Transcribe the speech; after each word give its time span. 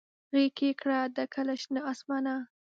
غیږ 0.31 0.57
یې 0.65 0.71
کړه 0.81 0.99
ډکه 1.15 1.41
له 1.47 1.55
شنه 1.61 1.81
اسمانه 1.91 2.35